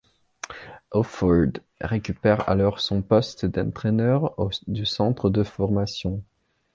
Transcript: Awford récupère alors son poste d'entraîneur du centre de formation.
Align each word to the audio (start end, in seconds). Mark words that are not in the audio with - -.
Awford 0.89 1.59
récupère 1.79 2.49
alors 2.49 2.79
son 2.79 3.03
poste 3.03 3.45
d'entraîneur 3.45 4.35
du 4.65 4.83
centre 4.83 5.29
de 5.29 5.43
formation. 5.43 6.23